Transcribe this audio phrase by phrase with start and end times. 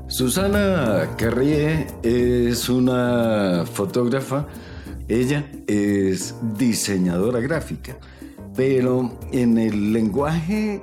[0.08, 4.46] Susana Carrié es una fotógrafa.
[5.08, 7.96] Ella es diseñadora gráfica
[8.58, 10.82] pero en el lenguaje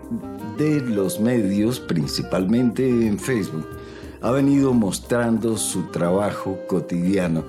[0.58, 3.68] de los medios, principalmente en Facebook,
[4.26, 7.44] ha venido mostrando su trabajo cotidiano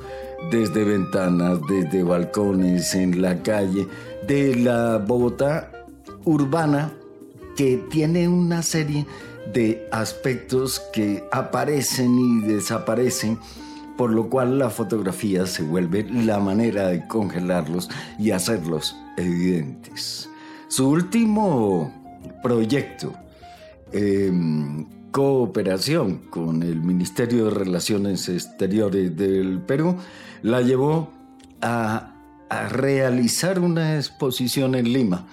[0.51, 3.88] desde ventanas, desde balcones, en la calle,
[4.27, 5.73] de la Bogotá
[6.27, 6.92] urbana
[7.56, 9.06] que tiene una serie
[9.54, 13.38] de aspectos que aparecen y desaparecen,
[13.96, 20.29] por lo cual la fotografía se vuelve la manera de congelarlos y hacerlos evidentes.
[20.68, 21.90] Su último
[22.43, 23.15] proyecto,
[23.93, 24.84] em,
[25.16, 29.96] cooperación con el Ministerio de Relaciones Exteriores del Perú,
[30.43, 31.10] la llevó
[31.63, 32.13] a,
[32.68, 35.27] realizar una exposición en Lima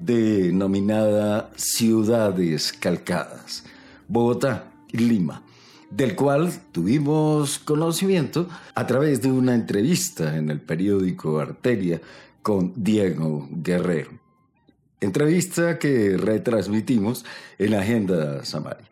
[0.00, 3.62] denominada Ciudades Calcadas,
[4.08, 5.44] Bogotá y Lima
[5.90, 12.00] del cual tuvimos conocimiento a través de una entrevista en el periódico Arteria
[12.42, 14.10] con Diego Guerrero.
[15.00, 17.24] Entrevista que retransmitimos
[17.58, 18.90] en Agenda Samaria.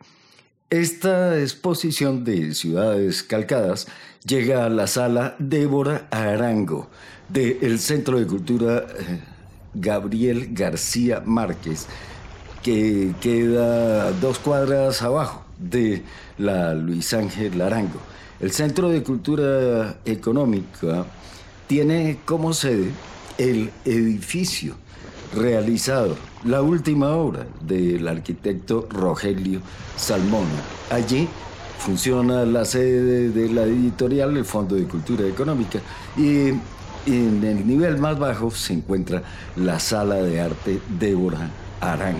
[0.71, 3.87] Esta exposición de ciudades calcadas
[4.23, 6.91] llega a la sala Débora Arango
[7.27, 9.19] del Centro de Cultura eh,
[9.73, 11.87] Gabriel García Márquez,
[12.61, 16.03] que queda dos cuadras abajo de
[16.37, 17.99] la Luis Ángel Arango.
[18.39, 21.03] El Centro de Cultura Económica
[21.65, 22.91] tiene como sede
[23.39, 24.75] el edificio
[25.33, 29.61] realizado, la última obra del arquitecto Rogelio
[29.95, 30.49] Salmona.
[30.89, 31.27] Allí
[31.79, 35.79] funciona la sede de la editorial, el Fondo de Cultura Económica,
[36.17, 36.49] y
[37.05, 39.23] en el nivel más bajo se encuentra
[39.55, 42.19] la Sala de Arte Débora Arango.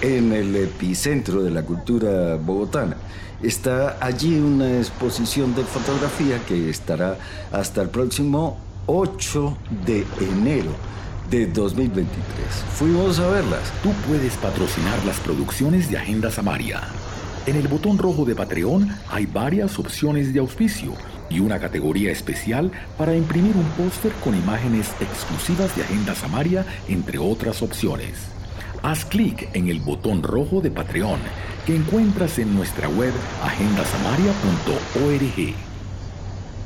[0.00, 2.96] En el epicentro de la cultura bogotana
[3.42, 7.16] está allí una exposición de fotografía que estará
[7.52, 9.56] hasta el próximo 8
[9.86, 10.72] de enero
[11.34, 12.14] de 2023.
[12.74, 13.72] Fuimos a verlas.
[13.82, 16.82] Tú puedes patrocinar las producciones de Agenda Samaria.
[17.46, 20.92] En el botón rojo de Patreon hay varias opciones de auspicio
[21.28, 27.18] y una categoría especial para imprimir un póster con imágenes exclusivas de Agenda Samaria, entre
[27.18, 28.12] otras opciones.
[28.82, 31.18] Haz clic en el botón rojo de Patreon
[31.66, 33.12] que encuentras en nuestra web
[33.42, 35.54] agendasamaria.org.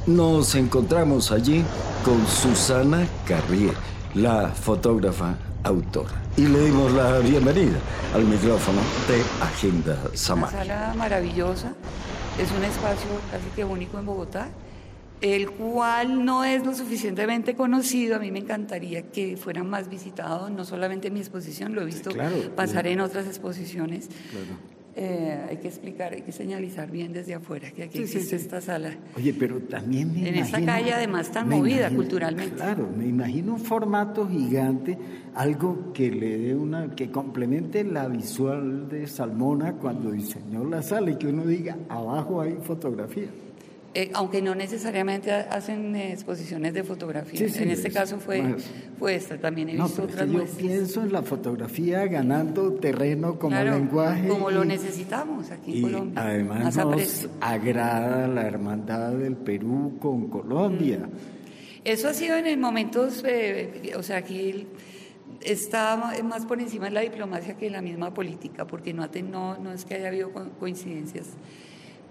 [0.06, 1.64] Nos encontramos allí
[2.04, 3.72] con Susana Carrier,
[4.14, 6.22] la fotógrafa autora.
[6.36, 7.78] Y le dimos la bienvenida
[8.14, 10.62] al micrófono de Agenda Samaria.
[10.62, 11.74] Una sala maravillosa,
[12.41, 14.48] es un espacio casi que único en Bogotá,
[15.20, 18.16] el cual no es lo suficientemente conocido.
[18.16, 21.84] A mí me encantaría que fuera más visitado, no solamente en mi exposición, lo he
[21.84, 22.10] visto
[22.54, 24.08] pasar en otras exposiciones.
[24.30, 24.77] Claro.
[25.00, 28.97] Eh, hay que explicar, hay que señalizar bien desde afuera que aquí existe esta sala.
[29.16, 32.56] Oye, pero también me En esta calle además tan movida culturalmente.
[32.56, 34.98] Claro, me imagino un formato gigante,
[35.37, 41.12] algo que le dé una, que complemente la visual de Salmona cuando diseñó la sala
[41.12, 43.28] y que uno diga, abajo hay fotografía.
[43.94, 47.41] Eh, aunque no necesariamente hacen exposiciones de fotografía.
[47.41, 48.56] en este caso fue,
[48.99, 54.28] fue esta, también he visto otras Yo pienso en la fotografía ganando terreno como lenguaje.
[54.28, 56.22] Como lo necesitamos aquí en Colombia.
[56.22, 60.99] Además nos agrada la hermandad del Perú con Colombia.
[60.99, 61.38] Mm.
[61.84, 64.66] Eso ha sido en el momentos, eh, o sea, aquí
[65.41, 69.72] está más por encima de la diplomacia que la misma política, porque no, no, no
[69.72, 71.28] es que haya habido coincidencias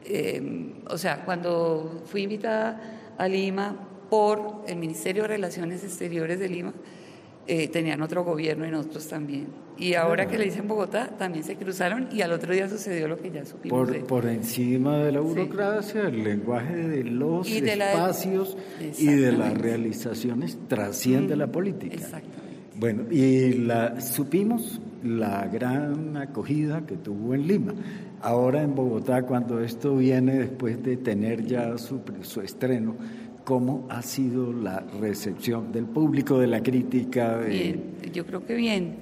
[0.09, 3.75] eh, o sea, cuando fui invitada a Lima
[4.09, 6.73] por el Ministerio de Relaciones Exteriores de Lima,
[7.45, 9.47] eh, tenían otro gobierno y nosotros también.
[9.78, 13.07] Y ahora que le hice en Bogotá, también se cruzaron y al otro día sucedió
[13.07, 13.88] lo que ya supimos.
[13.88, 18.58] Por, por encima de la burocracia, el lenguaje de los espacios
[18.97, 21.96] y de las realizaciones trasciende la política.
[21.96, 22.47] Exactamente.
[22.79, 27.74] Bueno, y la, supimos la gran acogida que tuvo en Lima.
[28.22, 32.96] Ahora en Bogotá, cuando esto viene después de tener ya su, su estreno,
[33.44, 37.40] ¿cómo ha sido la recepción del público, de la crítica?
[38.14, 38.96] Yo creo que bien.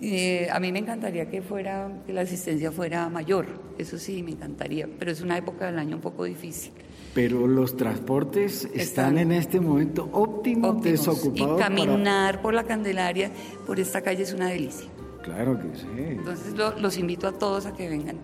[0.00, 3.46] Eh, a mí me encantaría que fuera que la asistencia fuera mayor,
[3.78, 6.72] eso sí, me encantaría, pero es una época del año un poco difícil.
[7.14, 11.60] Pero los transportes están, en este momento óptimos, desocupados.
[11.60, 13.30] Y caminar por la Candelaria,
[13.66, 14.88] por esta calle es una delicia.
[15.22, 15.86] Claro que sí.
[15.96, 18.16] Entonces los invito a todos a que vengan.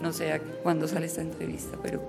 [0.00, 2.02] No sé cuándo sale esta entrevista, pero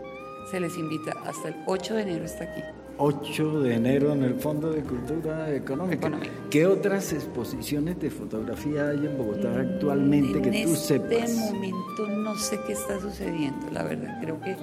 [0.52, 1.14] se les invita.
[1.26, 2.62] Hasta el 8 de enero está aquí.
[2.98, 6.12] 8 de enero en el Fondo de Cultura Económica.
[6.50, 11.12] ¿Qué otras exposiciones de fotografía hay en Bogotá mm, actualmente que tú sepas?
[11.12, 14.18] En este momento no sé qué está sucediendo, la verdad.
[14.22, 14.56] Creo que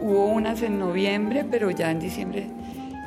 [0.00, 2.46] hubo unas en noviembre, pero ya en diciembre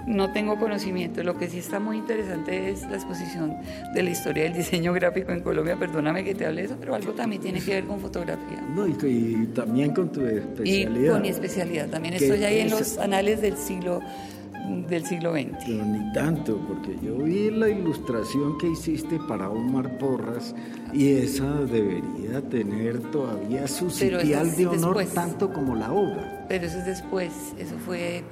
[0.05, 1.23] no tengo conocimiento.
[1.23, 3.57] Lo que sí está muy interesante es la exposición
[3.93, 5.77] de la historia del diseño gráfico en Colombia.
[5.77, 8.61] Perdóname que te hable de eso, pero algo también tiene que ver con fotografía.
[8.75, 11.01] No, y, también con tu especialidad.
[11.01, 11.89] Y con mi especialidad.
[11.89, 13.99] También estoy ahí en los anales del siglo
[14.87, 15.47] del siglo XX.
[15.65, 20.55] Pero ni tanto, porque yo vi la ilustración que hiciste para Omar Porras
[20.93, 26.32] y esa debería tener todavía su sitial de honor tanto como la obra.
[26.47, 28.23] Pero eso es después, eso fue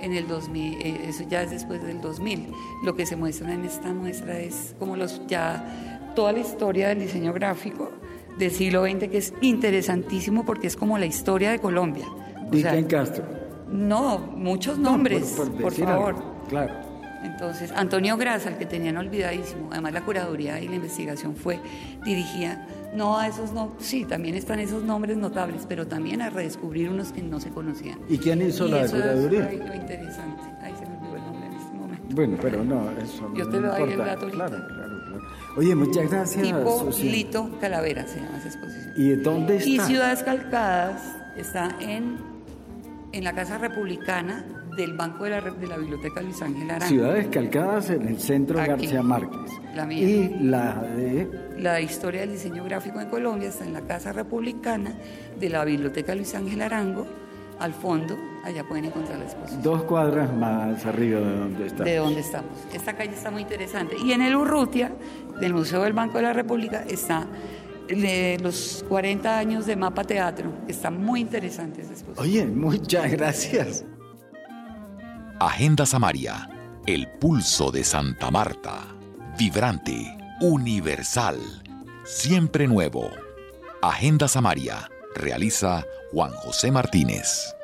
[0.00, 2.52] en el 2000, eh, eso ya es después del 2000.
[2.84, 7.00] Lo que se muestra en esta muestra es como los ya toda la historia del
[7.00, 7.92] diseño gráfico
[8.38, 12.06] del siglo XX que es interesantísimo porque es como la historia de Colombia.
[12.50, 13.24] Dicken Castro.
[13.70, 16.16] No, muchos nombres, por, favor.
[16.48, 16.89] claro.
[17.22, 21.60] Entonces, Antonio Grasa, el que tenían olvidadísimo, además la curaduría y la investigación fue
[22.04, 26.90] dirigida no a esos no, sí, también están esos nombres notables, pero también a redescubrir
[26.90, 27.98] unos que no se conocían.
[28.08, 29.50] ¿Y quién hizo la curaduría?
[29.50, 30.42] Es lo interesante.
[30.60, 32.16] Ahí se me olvidó el nombre en este momento.
[32.16, 34.30] Bueno, pero no, eso Yo te lo doy el dato ahorita.
[34.30, 35.22] Claro, claro, claro.
[35.56, 36.42] Oye, muchas gracias.
[36.42, 38.92] Tipo Lito Calavera se llama esa exposición.
[38.96, 39.68] ¿Y dónde está?
[39.68, 41.02] Y Ciudades Calcadas
[41.36, 42.18] está en,
[43.12, 44.44] en la Casa Republicana
[44.76, 46.86] del Banco de la, de la Biblioteca Luis Ángel Arango.
[46.86, 49.52] Ciudades calcadas en el centro García Márquez.
[49.74, 50.08] La mía.
[50.08, 51.28] Y la de...
[51.58, 54.94] La historia del diseño gráfico en Colombia está en la Casa Republicana
[55.38, 57.06] de la Biblioteca Luis Ángel Arango.
[57.58, 59.62] Al fondo, allá pueden encontrar la exposición.
[59.62, 61.84] Dos cuadras más arriba de donde estamos.
[61.84, 62.50] De donde estamos.
[62.72, 63.96] Esta calle está muy interesante.
[64.02, 64.92] Y en el Urrutia,
[65.40, 67.26] del Museo del Banco de la República, está
[67.86, 70.52] de los 40 años de Mapa Teatro.
[70.68, 72.26] Está muy interesante esa exposición.
[72.26, 73.84] Oye, muchas gracias.
[75.42, 76.50] Agenda Samaria,
[76.86, 78.86] el pulso de Santa Marta,
[79.38, 81.38] vibrante, universal,
[82.04, 83.10] siempre nuevo.
[83.80, 87.54] Agenda Samaria, realiza Juan José Martínez.